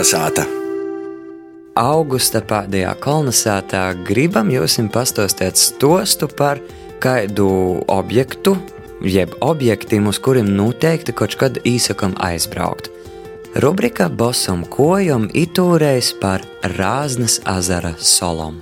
[0.00, 0.46] kolonizāta.
[1.76, 6.60] Augusta pēdējā kolonizētā gribam jums pastāstīt stostu par
[7.00, 8.56] kādu objektu,
[9.04, 12.88] jeb objektiem, uz kuriem noteikti kaut kad īsakam aizbraukt.
[13.60, 18.60] Rubrika Bosam kojam itūreiz par Rāznas azara solom.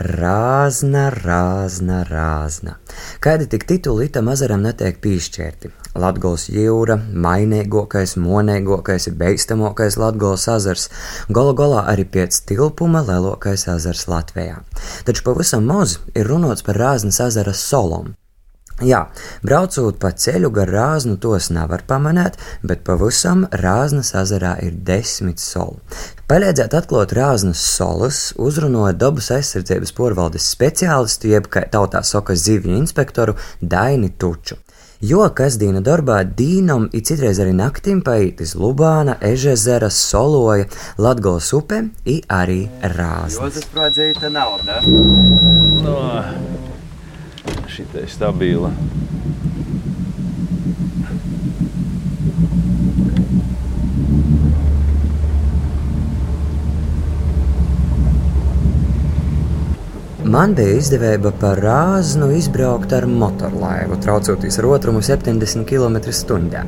[0.00, 2.78] Rāzna, rāzna, rāzna.
[3.20, 5.81] Kādi tik tituli tam ezeram netiek piešķirti?
[5.98, 10.88] Latgals jūra, mainīgākais, monēgākais, beigstamākais Latgals ezers,
[11.28, 14.62] galu galā arī pēc tilpuma lielākais ezers Latvijā.
[15.04, 18.14] Taču pavisam maz ir runāts par Rāznas ezera solom.
[18.82, 19.02] Jā,
[19.46, 25.78] braucot pa ceļu gar rāznu, tos nevar pamanīt, bet pavisam Rāznas ezerā ir desmit soli.
[26.30, 33.36] Palīdzēt atklāt Rāznas solas, uzrunāja dabas aizsardzības porvaldes speciālistu, jeb kā tautā saka zivju inspektoru
[33.60, 34.58] Daini Tuču.
[35.02, 42.20] Jo kasdīna darbā dīnam ir citreiz arī naktīm paītis Lubāna, Ežezera, Soloja, Latgals upe, i
[42.30, 42.60] arī
[42.94, 43.38] Rāznas.
[43.38, 44.78] Jūs esat nauda?
[45.82, 45.98] No,
[47.72, 48.72] šī stabila.
[60.32, 66.62] Man bija izdevība par rāznu izbraukt ar motorlaivu, traucoties ar otrumu 70 km/h.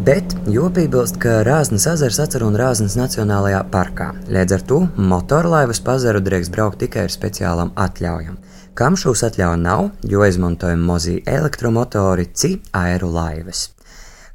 [0.00, 4.06] Bet jopībilst, ka Rāznas ezers atcer un Rāznas Nacionālajā parkā.
[4.32, 8.38] Līdz ar to motorlaivas pazaru drīkst braukt tikai ar speciālām atļaujām.
[8.78, 13.68] Kam šūs atļauja nav, jo izmantojam mozī elektromotori, ci aerolaivas.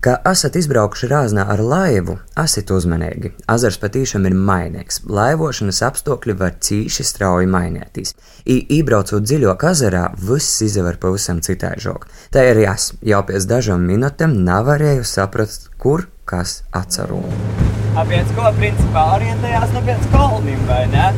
[0.06, 3.32] Kā esat izbraukuši rāznā ar laivu, esiet uzmanīgi.
[3.50, 5.00] Azars patīšām ir mainīgs.
[5.10, 8.14] Laivošanas apstākļi var cīši strauji mainīties.
[8.46, 12.06] Iebraucot dziļāk ezerā, viss izaver pavisam citāžāk.
[12.30, 17.24] Tā arī es jau pēc dažām minūtēm nevarēju saprast, kur kas atceru.
[17.96, 21.10] Pēc ko principā orientējās no pēc koloniem, vai ne?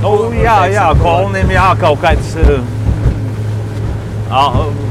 [0.00, 2.32] Nu, jā, jā, kolnim jā, kaut kāds.
[2.40, 2.62] Uh,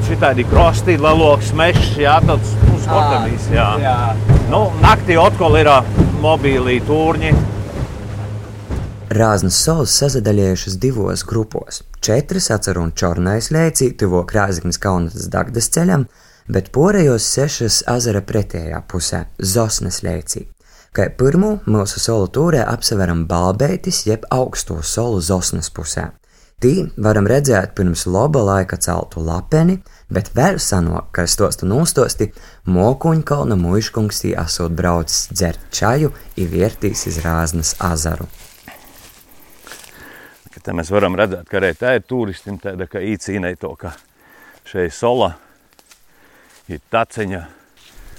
[0.05, 3.69] Šitādi krosti, leloks, mešs, jā, tāds nu, sportamīs, jā.
[3.81, 3.95] jā.
[4.51, 5.69] Nu, naktī atkal ir
[6.21, 7.31] mobīlī turņi.
[9.15, 11.81] Rāznas solis sazadaļējušas divos grupos.
[12.05, 16.05] Četras atceru un čornais lēcī tuvo Krāziknis Kaunas Dagdas ceļam,
[16.45, 20.45] bet porējos sešas azara pretējā pusē- Zosnes lēcī.
[20.89, 26.07] Kā pirmo mūsu solu tūrē apseveram balbeitis jeb augsto solu Zosnes pusē.
[26.59, 29.77] Tī varam redzēt pirms laba laika celtu lapeni,
[30.11, 32.31] bet vēl seno, kas tostu nostosti,
[32.67, 38.27] mokuņkalna muiškungs tī esot braucis dzert čaju, ivērtīs iz Rāznas azaru.
[40.59, 43.93] Te mēs varam redzēt, ka arī tā ir turistim tāda, ka īcīnei to, ka
[44.67, 45.31] šeit sola
[46.67, 47.39] ir taceņa,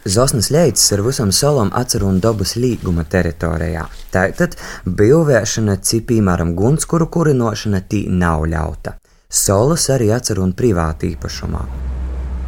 [0.05, 3.83] Zosnas leicis ar visam salam atcer un dabas līguma teritorijā.
[4.09, 4.55] Tātad
[4.87, 8.95] bilvēšana, cik piemēram gunskuru kurinošana tī nav ļauta.
[9.29, 11.61] Solas arī atcer un privāti īpašumā.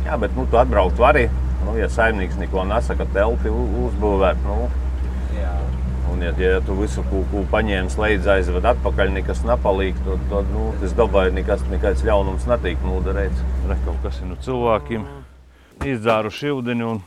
[0.06, 1.26] Jā, bet nu, tu atbraukt vari,
[1.66, 4.40] nu, ja saimnieks neko nesaka, telpi uzbūvēt.
[4.48, 4.70] Nu.
[5.36, 5.52] Jā.
[6.08, 10.70] Un, ja, ja tu visu kūku paņēmi līdzi, aizved atpakaļ, nekas nepalīk, tad, tad nu,
[10.80, 13.44] tas dabai nekas, nekāds ļaunums netiek nodarīts.
[13.68, 15.04] Re, kaut kas ir no cilvēkiem
[15.80, 16.86] izdzēruši ūdeni.
[16.86, 17.00] Un,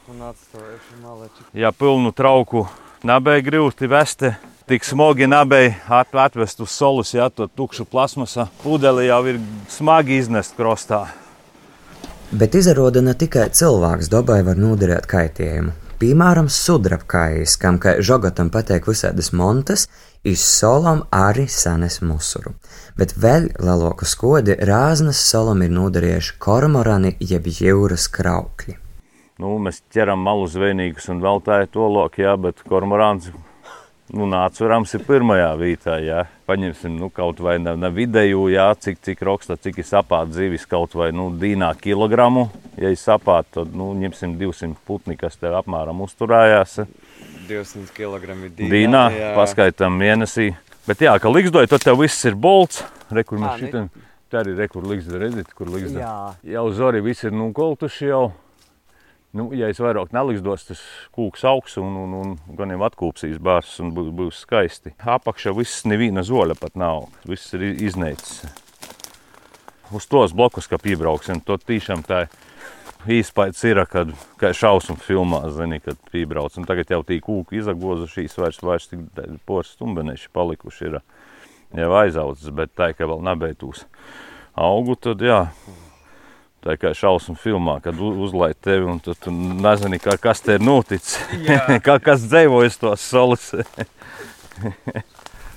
[1.54, 2.66] ja pilnu trauku
[3.06, 4.34] nabēja grūti vesti,
[4.70, 9.40] tik smagi nabēja at, atvest uz solus, ja to tukšu plasmasa pudeli jau ir
[9.70, 11.06] smagi iznest krostā.
[12.36, 15.85] Bet izrāda ne tikai cilvēks dabai var nodarīt kaitējumu.
[16.06, 19.88] Piemēram, sudrabkājs, kam kā žogotam patīk visādas montas,
[20.22, 22.52] izsolam arī senes musuru.
[22.94, 28.76] Bet vēl lielāku skodi Rāznas solam ir nodarījuši kormorani jeb jūras kraukļi.
[29.42, 33.32] Nu, mēs ķeram malu zvejniekus un vēl tā ir to loku, jā, bet kormorāns
[34.14, 35.98] nu, nācurams ir pirmajā vietā.
[36.06, 36.28] Jā.
[36.46, 40.70] Paņemsim nu, kaut vai ne, ne vidēju, jā, cik, cik roksta, cik ir sapāta zivis
[40.70, 42.52] kaut vai nu, dīnā kilogramu.
[42.76, 46.82] Ja ir sapāta, tad nu, ņemsim 200 putni, kas tev apmēram uzturējās.
[47.48, 48.72] 200 kg dīnā.
[48.72, 49.34] Dīnā, jā.
[49.38, 50.50] paskaitam mēnesī.
[50.86, 52.84] Bet jā, ka liksdoja, tad tev viss ir bolts.
[53.16, 53.88] Rekur mēs šitam,
[54.34, 56.02] tā arī rekur liksda, redzit, kur liksda.
[56.02, 56.18] Jā.
[56.58, 58.26] Jau zori visi ir nukoltuši jau.
[59.36, 60.82] Nu, ja es vairāk nelikdos, tas
[61.16, 64.94] kūks augs un, un, un gan jau atkūpsīs bārs un būs, būs skaisti.
[64.96, 68.46] Apakšā viss neviena zoļa pat nav, viss ir izneicis.
[69.96, 72.26] Uz tos blokus, kā piebrauksim, to tiešām tā
[73.12, 74.12] īspējas ir, kad,
[74.42, 76.58] kā šausmu filmā, zini, kad piebrauc.
[76.60, 79.06] Un tagad jau tī kūku izagozušīs, vairs, vairs tik
[79.48, 81.00] poras stumbeneši palikuši ir
[81.76, 83.86] jau aizaudzis, bet tā, ka vēl nebeidzūs
[84.56, 85.42] augu, tad jā,
[86.66, 90.64] Tā kā šausmu filmā, kad uzlaiž tevi un tu, tu nezini, kā, kas te ir
[90.66, 91.20] noticis.
[91.86, 93.52] kā, kas dzīvojas tos solis.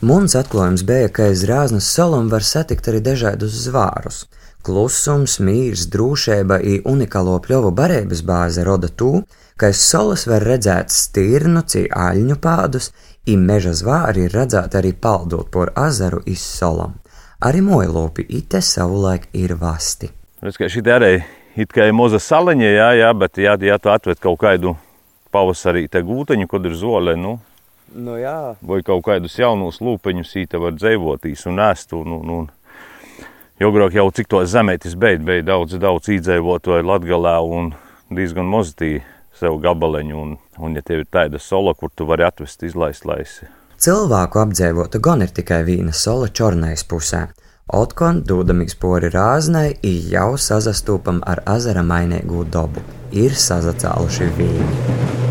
[0.05, 4.27] Mums atklājums bija, ka aiz rāznas solām var satikt arī dažādus zvārus.
[4.67, 9.23] Klusums, mīrs, drūšība un unikālo pļovu barības bāze roda to,
[9.57, 12.91] ka aiz solas var redzēt stirnu, cīņu pādus,
[13.29, 16.99] un meža zvāri ir redzēti arī paldot por azaru iz solam.
[17.45, 20.11] Arī mojlopi ite savulaik ir vasti.
[20.43, 21.13] Redz, ka šī arī
[21.59, 24.77] it kā ir moza saliņa, jā, jā, bet jā, ja tu atved kaut kādu
[25.35, 27.39] pavasarī te gūteņu, kad ir zole, nu,
[27.95, 28.55] nu jā.
[28.63, 32.49] vai kaut kādus jaunus lūpeņus īta var dzēvotīs un ēst, un, un, un
[33.61, 37.73] jo grāk jau cik to zemētis beid, beid daudz, daudz īdzēvotoju Latgalē un
[38.15, 39.03] diezgan mozitīvi
[39.39, 43.47] sev gabaleņu, un, un ja tev ir tāda sola, kur tu vari atvest, izlaist, laisi.
[43.79, 47.29] Cilvēku apdzīvota gan ir tikai viena sola čornais pusē.
[47.69, 49.77] Otkon, dūdamīgs pori rāznai,
[50.11, 52.83] jau sazastūpam ar azara mainīgu dabu.
[53.13, 55.28] Ir sazacēluši vīni.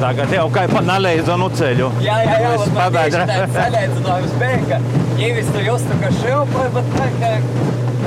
[0.00, 1.90] Tagad jau kā pa neleizonu ceļu.
[2.04, 3.18] Jā, jā, jā, Es pabeidzu.
[3.56, 4.78] salīdzinājums bija, ka
[5.18, 7.32] ģivis tu justu, ka šilpoja, bet tā, ka...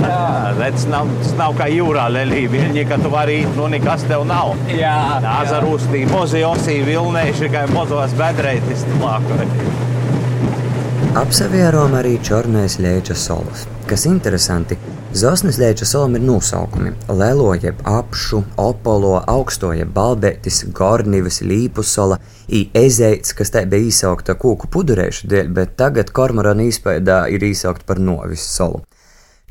[0.03, 0.23] Jā,
[0.57, 1.07] Tas nav,
[1.39, 4.55] nav kā jūrā lelī viļņi, ka tu vari īt, nu nekas tev nav.
[4.73, 4.95] jā.
[5.37, 9.47] Azarūs tī mozi osī vilnēši, kā mozos bedreitis plākoja.
[11.13, 13.68] Apsevērojam arī čornais lēča solas.
[13.86, 14.74] Kas interesanti,
[15.13, 22.18] Zosnes lēča solam ir nosaukumi- Lelo jeb apšu, opolo, augsto jeb balbētis, gornivas, līpusola,
[22.50, 27.86] i ezeits, kas te bija īsaukta kūku pudurēšu dēļ, bet tagad kormorana izpēdā ir īsaukt
[27.86, 28.81] par novis solu.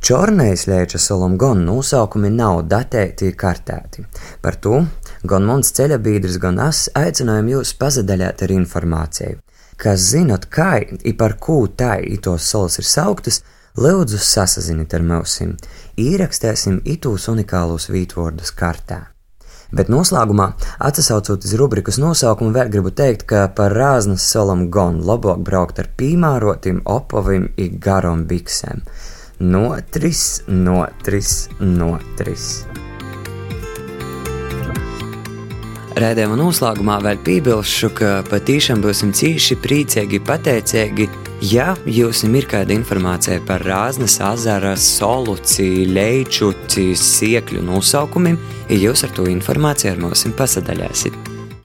[0.01, 4.05] Čornais lēča solam gan nosaukumi nav datēti, kartēti.
[4.43, 4.87] Par to
[5.23, 9.39] gan mans ceļabīdrs, gan es aicinājām jūs pazadaļāt ar informāciju.
[9.77, 13.43] Kas zinot, kā i par ko tai itos solas ir sauktas,
[13.79, 15.39] lūdzu sasaziniet ar mums,
[15.97, 19.07] ierakstēsim itos unikālos vītvordus kartā.
[19.73, 20.51] Bet noslēgumā,
[20.85, 25.89] atsaucot uz rubrikas nosaukumu, vēl gribu teikt, ka par rāznas solam gan labāk braukt ar
[25.97, 28.85] pīmārotim, opovim un garam biksēm.
[29.41, 32.67] Notris, notris, notris.
[35.93, 41.09] Rēdējuma noslēgumā vēl piebilšu, ka patīšām būsim cīši priecīgi, pateicīgi,
[41.51, 46.55] ja jums ir kāda informācija par Rāznas ezera, soluci, leiču,
[46.97, 48.41] siekļu nosaukumiem,
[48.71, 51.32] ja jūs ar to informāciju ar mums pasadaļāsiet.